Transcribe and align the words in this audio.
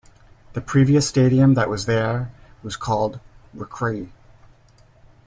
The 0.53 0.61
previous 0.61 1.07
stadium 1.07 1.53
that 1.53 1.69
was 1.69 1.85
there 1.85 2.31
was 2.63 2.75
called 2.75 3.19
Reckrie. 3.55 4.09